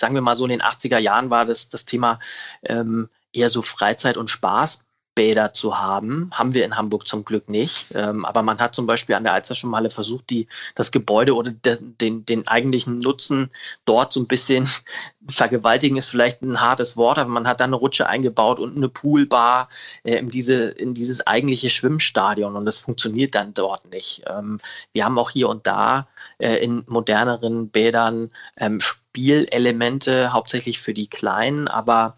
sagen 0.00 0.14
wir 0.14 0.22
mal 0.22 0.34
so 0.34 0.44
in 0.44 0.50
den 0.50 0.62
80er 0.62 0.98
Jahren 0.98 1.28
war 1.28 1.44
das 1.44 1.68
das 1.68 1.84
Thema 1.84 2.20
ähm, 2.62 3.10
eher 3.34 3.50
so 3.50 3.60
Freizeit 3.60 4.16
und 4.16 4.30
Spaß 4.30 4.83
Bäder 5.14 5.52
zu 5.52 5.78
haben. 5.78 6.30
Haben 6.32 6.54
wir 6.54 6.64
in 6.64 6.76
Hamburg 6.76 7.06
zum 7.06 7.24
Glück 7.24 7.48
nicht. 7.48 7.86
Ähm, 7.94 8.24
aber 8.24 8.42
man 8.42 8.58
hat 8.58 8.74
zum 8.74 8.86
Beispiel 8.86 9.14
an 9.14 9.24
der 9.24 9.32
Alsterschwimmhalle 9.32 9.90
versucht, 9.90 10.30
die, 10.30 10.48
das 10.74 10.90
Gebäude 10.90 11.34
oder 11.34 11.52
de, 11.52 11.78
den, 11.80 12.26
den 12.26 12.46
eigentlichen 12.48 12.98
Nutzen 12.98 13.50
dort 13.84 14.12
so 14.12 14.20
ein 14.20 14.26
bisschen 14.26 14.68
vergewaltigen 15.28 15.96
ist 15.96 16.10
vielleicht 16.10 16.42
ein 16.42 16.60
hartes 16.60 16.96
Wort, 16.96 17.18
aber 17.18 17.30
man 17.30 17.46
hat 17.46 17.60
da 17.60 17.64
eine 17.64 17.76
Rutsche 17.76 18.06
eingebaut 18.06 18.58
und 18.58 18.76
eine 18.76 18.88
Poolbar 18.88 19.68
äh, 20.02 20.16
in, 20.16 20.28
diese, 20.28 20.64
in 20.64 20.94
dieses 20.94 21.26
eigentliche 21.26 21.70
Schwimmstadion 21.70 22.56
und 22.56 22.66
das 22.66 22.78
funktioniert 22.78 23.34
dann 23.34 23.54
dort 23.54 23.90
nicht. 23.90 24.22
Ähm, 24.28 24.60
wir 24.92 25.04
haben 25.04 25.18
auch 25.18 25.30
hier 25.30 25.48
und 25.48 25.66
da 25.66 26.08
äh, 26.38 26.56
in 26.56 26.84
moderneren 26.86 27.68
Bädern 27.68 28.30
ähm, 28.56 28.80
Spielelemente, 28.80 30.32
hauptsächlich 30.32 30.80
für 30.80 30.92
die 30.92 31.06
Kleinen, 31.06 31.68
aber 31.68 32.16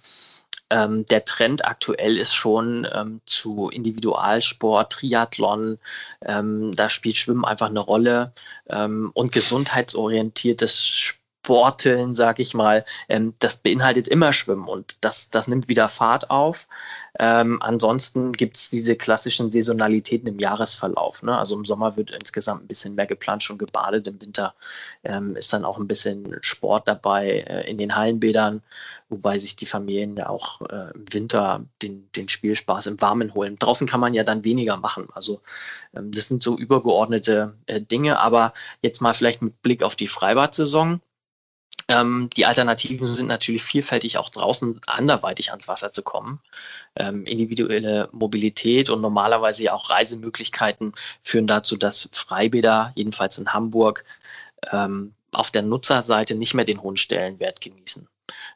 ähm, 0.71 1.07
der 1.07 1.25
Trend 1.25 1.67
aktuell 1.67 2.17
ist 2.17 2.35
schon 2.35 2.87
ähm, 2.93 3.21
zu 3.27 3.69
Individualsport, 3.69 4.93
Triathlon. 4.93 5.79
Ähm, 6.25 6.75
da 6.75 6.91
spielt 6.91 7.17
Schwimmen 7.17 7.45
einfach 7.45 7.71
eine 7.71 7.81
Rolle 7.81 8.33
ähm, 8.69 9.11
und 9.15 9.33
gesundheitsorientiertes 9.33 11.15
Sporteln, 11.47 12.17
sag 12.17 12.41
ich 12.41 12.55
mal, 12.55 12.85
ähm, 13.09 13.35
das 13.39 13.59
beinhaltet 13.59 14.09
immer 14.09 14.33
Schwimmen 14.33 14.67
und 14.67 14.97
das, 15.03 15.31
das 15.31 15.47
nimmt 15.47 15.69
wieder 15.69 15.87
Fahrt 15.87 16.29
auf. 16.29 16.67
Ähm, 17.21 17.63
ansonsten 17.63 18.33
gibt 18.33 18.57
es 18.57 18.69
diese 18.71 18.97
klassischen 18.97 19.53
Saisonalitäten 19.53 20.27
im 20.29 20.41
Jahresverlauf. 20.41 21.23
Ne? 21.23 21.39
Also 21.39 21.55
im 21.55 21.65
Sommer 21.65 21.97
wird 21.97 22.11
insgesamt 22.11 22.65
ein 22.65 22.67
bisschen 22.67 22.97
mehr 22.97 23.07
geplant, 23.07 23.45
schon 23.45 23.59
gebadet. 23.59 24.09
Im 24.09 24.21
Winter 24.21 24.55
ähm, 25.05 25.37
ist 25.37 25.53
dann 25.53 25.65
auch 25.65 25.79
ein 25.79 25.87
bisschen 25.87 26.37
Sport 26.41 26.89
dabei 26.89 27.45
äh, 27.49 27.71
in 27.71 27.79
den 27.79 27.95
Hallenbädern, 27.95 28.61
wobei 29.09 29.39
sich 29.39 29.55
die 29.55 29.67
Familien 29.67 30.17
ja 30.17 30.29
auch 30.29 30.63
äh, 30.63 30.91
im 30.95 31.13
Winter 31.13 31.65
den, 31.81 32.09
den 32.17 32.29
Spielspaß 32.29 32.87
im 32.87 33.01
Warmen 33.01 33.35
holen. 33.35 33.57
Draußen 33.57 33.87
kann 33.87 34.01
man 34.01 34.15
ja 34.15 34.25
dann 34.25 34.43
weniger 34.43 34.77
machen. 34.79 35.07
Also 35.15 35.41
ähm, 35.95 36.11
das 36.11 36.27
sind 36.27 36.43
so 36.43 36.59
übergeordnete 36.59 37.55
äh, 37.67 37.81
Dinge. 37.81 38.19
Aber 38.19 38.53
jetzt 38.83 39.01
mal 39.01 39.15
vielleicht 39.15 39.43
mit 39.43 39.63
Blick 39.63 39.85
auf 39.85 39.95
die 39.95 40.09
Freibad-Saison. 40.09 41.01
Ähm, 41.89 42.31
die 42.37 42.47
Alternativen 42.47 43.07
sind 43.07 43.29
natürlich 43.29 43.63
vielfältig 43.63 44.19
auch 44.19 44.29
draußen 44.29 44.81
anderweitig 44.87 45.51
ans 45.51 45.69
Wasser 45.69 45.93
zu 45.93 46.03
kommen. 46.03 46.41
Ähm, 46.97 47.25
individuelle 47.27 48.09
Mobilität 48.13 48.91
und 48.91 49.01
normalerweise 49.01 49.73
auch 49.73 49.91
Reisemöglichkeiten 49.91 50.93
führen 51.23 51.47
dazu, 51.47 51.77
dass 51.77 52.09
Freibäder, 52.13 52.93
jedenfalls 52.97 53.39
in 53.39 53.53
Hamburg, 53.53 54.05
ähm, 54.73 55.15
auf 55.33 55.51
der 55.51 55.63
Nutzerseite 55.63 56.35
nicht 56.35 56.55
mehr 56.55 56.65
den 56.65 56.83
hohen 56.83 56.97
Stellenwert 56.97 57.61
genießen. 57.61 58.09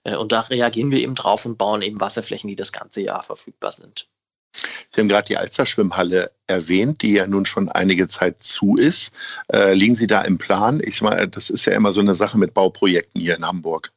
Äh, 0.04 0.16
und 0.16 0.32
da 0.32 0.40
reagieren 0.42 0.90
wir 0.90 1.00
eben 1.00 1.14
drauf 1.14 1.46
und 1.46 1.58
bauen 1.58 1.82
eben 1.82 2.00
Wasserflächen, 2.00 2.48
die 2.48 2.56
das 2.56 2.72
ganze 2.72 3.02
Jahr 3.02 3.22
verfügbar 3.22 3.72
sind. 3.72 4.08
Sie 4.52 5.00
haben 5.00 5.08
gerade 5.08 5.28
die 5.28 5.36
Alster-Schwimmhalle 5.36 6.30
erwähnt, 6.46 7.02
die 7.02 7.14
ja 7.14 7.26
nun 7.26 7.46
schon 7.46 7.68
einige 7.68 8.08
Zeit 8.08 8.40
zu 8.42 8.76
ist. 8.76 9.12
Äh, 9.52 9.74
liegen 9.74 9.94
Sie 9.94 10.06
da 10.06 10.22
im 10.22 10.38
Plan? 10.38 10.80
Ich 10.82 11.00
meine, 11.00 11.28
das 11.28 11.50
ist 11.50 11.64
ja 11.64 11.74
immer 11.74 11.92
so 11.92 12.00
eine 12.00 12.14
Sache 12.14 12.38
mit 12.38 12.54
Bauprojekten 12.54 13.20
hier 13.20 13.36
in 13.36 13.46
Hamburg. 13.46 13.92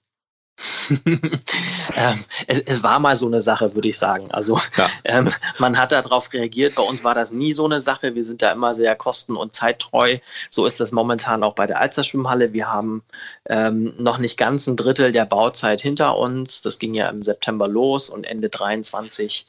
ähm, 1.08 2.26
es, 2.46 2.60
es, 2.60 2.84
war 2.84 3.00
mal 3.00 3.16
so 3.16 3.26
eine 3.26 3.42
Sache, 3.42 3.74
würde 3.74 3.88
ich 3.88 3.98
sagen. 3.98 4.30
Also 4.32 4.60
ja. 4.78 4.90
ähm, 5.04 5.30
man 5.58 5.78
hat 5.78 5.92
darauf 5.92 6.32
reagiert. 6.32 6.76
Bei 6.76 6.84
uns 6.84 7.04
war 7.04 7.16
das 7.16 7.32
nie 7.32 7.54
so 7.54 7.66
eine 7.66 7.82
Sache. 7.82 8.14
Wir 8.14 8.24
sind 8.24 8.42
da 8.42 8.52
immer 8.52 8.76
sehr 8.76 8.96
kosten- 8.96 9.36
und 9.36 9.56
zeittreu. 9.56 10.20
So 10.52 10.68
ist 10.68 10.80
das 10.80 10.92
momentan 10.92 11.44
auch 11.44 11.56
bei 11.56 11.66
der 11.66 11.80
Alster 11.80 12.04
Schwimmhalle. 12.04 12.54
Wir 12.54 12.72
haben 12.72 13.04
ähm, 13.50 13.94
noch 13.98 14.20
nicht 14.20 14.38
ganz 14.38 14.68
ein 14.68 14.78
Drittel 14.78 15.12
der 15.12 15.26
Bauzeit 15.26 15.82
hinter 15.82 16.18
uns. 16.18 16.62
Das 16.62 16.78
ging 16.78 16.94
ja 16.94 17.10
im 17.10 17.24
September 17.24 17.68
los 17.68 18.10
und 18.10 18.26
Ende 18.26 18.50
23 18.50 19.48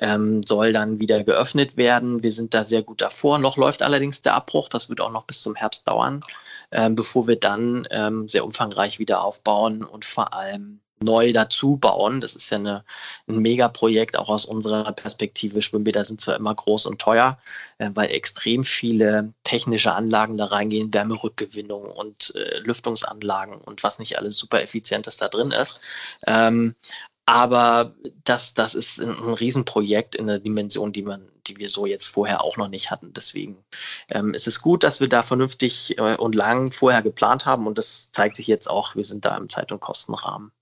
ähm, 0.00 0.42
soll 0.42 0.72
dann 0.72 1.00
wieder 1.00 1.24
geöffnet 1.24 1.76
werden. 1.76 2.22
Wir 2.22 2.32
sind 2.32 2.54
da 2.54 2.64
sehr 2.64 2.82
gut 2.82 3.00
davor. 3.00 3.38
Noch 3.38 3.56
läuft 3.56 3.82
allerdings 3.82 4.22
der 4.22 4.34
Abbruch. 4.34 4.68
Das 4.68 4.88
wird 4.88 5.00
auch 5.00 5.12
noch 5.12 5.24
bis 5.24 5.42
zum 5.42 5.54
Herbst 5.54 5.88
dauern, 5.88 6.22
ähm, 6.70 6.94
bevor 6.94 7.26
wir 7.26 7.36
dann 7.36 7.86
ähm, 7.90 8.28
sehr 8.28 8.44
umfangreich 8.44 8.98
wieder 8.98 9.22
aufbauen 9.22 9.84
und 9.84 10.04
vor 10.04 10.34
allem 10.34 10.80
neu 11.00 11.32
dazu 11.32 11.76
bauen. 11.76 12.20
Das 12.20 12.34
ist 12.36 12.50
ja 12.50 12.58
eine, 12.58 12.84
ein 13.28 13.40
Megaprojekt, 13.40 14.18
auch 14.18 14.28
aus 14.28 14.44
unserer 14.44 14.90
Perspektive. 14.92 15.60
Schwimmbäder 15.62 16.04
sind 16.04 16.20
zwar 16.20 16.36
immer 16.36 16.54
groß 16.54 16.86
und 16.86 17.00
teuer, 17.00 17.38
äh, 17.78 17.90
weil 17.94 18.10
extrem 18.10 18.64
viele 18.64 19.32
technische 19.44 19.92
Anlagen 19.92 20.38
da 20.38 20.46
reingehen, 20.46 20.92
Wärmerückgewinnung 20.92 21.84
und 21.90 22.34
äh, 22.34 22.60
Lüftungsanlagen 22.60 23.56
und 23.56 23.82
was 23.82 23.98
nicht 23.98 24.18
alles 24.18 24.38
super 24.38 24.62
effizientes 24.62 25.16
da 25.18 25.28
drin 25.28 25.52
ist. 25.52 25.80
Ähm, 26.26 26.74
aber 27.26 27.94
das, 28.24 28.54
das 28.54 28.74
ist 28.74 29.00
ein, 29.00 29.34
Riesenprojekt 29.34 30.14
in 30.14 30.28
der 30.28 30.38
Dimension, 30.38 30.92
die 30.92 31.02
man, 31.02 31.28
die 31.46 31.58
wir 31.58 31.68
so 31.68 31.84
jetzt 31.84 32.06
vorher 32.06 32.42
auch 32.42 32.56
noch 32.56 32.68
nicht 32.68 32.90
hatten. 32.90 33.12
Deswegen 33.12 33.56
ähm, 34.10 34.32
ist 34.32 34.46
es 34.46 34.62
gut, 34.62 34.84
dass 34.84 35.00
wir 35.00 35.08
da 35.08 35.22
vernünftig 35.22 35.98
äh, 35.98 36.16
und 36.16 36.34
lang 36.36 36.70
vorher 36.70 37.02
geplant 37.02 37.44
haben 37.44 37.66
und 37.66 37.78
das 37.78 38.12
zeigt 38.12 38.36
sich 38.36 38.46
jetzt 38.46 38.70
auch, 38.70 38.94
wir 38.94 39.04
sind 39.04 39.24
da 39.24 39.36
im 39.36 39.48
Zeit- 39.48 39.72
und 39.72 39.80
Kostenrahmen. 39.80 40.52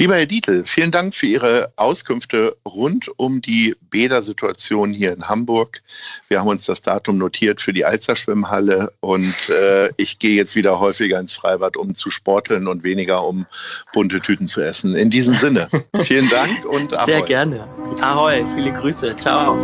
Lieber 0.00 0.14
Herr 0.14 0.26
Dietl, 0.26 0.62
vielen 0.64 0.92
Dank 0.92 1.12
für 1.12 1.26
Ihre 1.26 1.72
Auskünfte 1.74 2.56
rund 2.64 3.10
um 3.18 3.42
die 3.42 3.74
Bädersituation 3.90 4.90
hier 4.92 5.12
in 5.12 5.28
Hamburg. 5.28 5.82
Wir 6.28 6.38
haben 6.38 6.46
uns 6.46 6.66
das 6.66 6.82
Datum 6.82 7.18
notiert 7.18 7.60
für 7.60 7.72
die 7.72 7.84
Alsterschwimmhalle 7.84 8.92
und 9.00 9.34
äh, 9.48 9.90
ich 9.96 10.20
gehe 10.20 10.36
jetzt 10.36 10.54
wieder 10.54 10.78
häufiger 10.78 11.18
ins 11.18 11.34
Freibad, 11.34 11.76
um 11.76 11.96
zu 11.96 12.10
sporteln 12.10 12.68
und 12.68 12.84
weniger 12.84 13.26
um 13.26 13.44
bunte 13.92 14.20
Tüten 14.20 14.46
zu 14.46 14.60
essen. 14.60 14.94
In 14.94 15.10
diesem 15.10 15.34
Sinne, 15.34 15.68
vielen 15.96 16.28
Dank 16.28 16.64
und 16.64 16.96
Ahoi. 16.96 17.06
Sehr 17.06 17.22
gerne. 17.22 17.68
Ahoi, 18.00 18.46
viele 18.46 18.72
Grüße. 18.72 19.16
Ciao. 19.16 19.56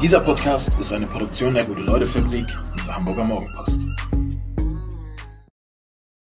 Dieser 0.00 0.20
Podcast 0.20 0.70
ist 0.78 0.92
eine 0.92 1.08
Produktion 1.08 1.54
der 1.54 1.64
Gute-Leute-Fabrik 1.64 2.46
und 2.70 2.86
der 2.86 2.94
Hamburger 2.94 3.24
Morgenpost. 3.24 3.80